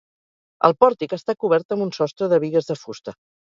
[0.69, 3.19] El pòrtic està cobert amb un sostre de bigues de fusta.